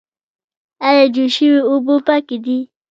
ایا 0.87 1.03
جوش 1.15 1.31
شوې 1.37 1.59
اوبه 1.69 1.95
پاکې 2.07 2.37
دي؟ 2.45 2.57